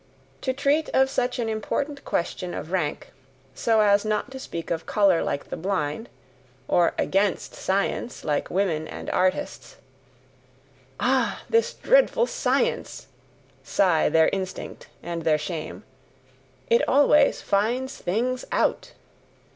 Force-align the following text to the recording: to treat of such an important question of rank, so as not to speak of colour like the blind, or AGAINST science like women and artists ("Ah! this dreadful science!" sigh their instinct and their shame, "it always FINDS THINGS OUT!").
to 0.41 0.51
treat 0.51 0.89
of 0.95 1.11
such 1.11 1.37
an 1.37 1.47
important 1.47 2.03
question 2.03 2.55
of 2.55 2.71
rank, 2.71 3.11
so 3.53 3.81
as 3.81 4.03
not 4.03 4.31
to 4.31 4.39
speak 4.39 4.71
of 4.71 4.87
colour 4.87 5.21
like 5.21 5.51
the 5.51 5.55
blind, 5.55 6.09
or 6.67 6.95
AGAINST 6.97 7.53
science 7.53 8.23
like 8.23 8.49
women 8.49 8.87
and 8.87 9.11
artists 9.11 9.75
("Ah! 10.99 11.43
this 11.47 11.75
dreadful 11.75 12.25
science!" 12.25 13.09
sigh 13.63 14.09
their 14.09 14.29
instinct 14.29 14.87
and 15.03 15.21
their 15.21 15.37
shame, 15.37 15.83
"it 16.67 16.81
always 16.89 17.39
FINDS 17.43 17.97
THINGS 17.97 18.43
OUT!"). 18.51 18.93